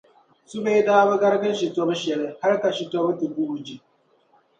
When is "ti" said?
3.19-3.25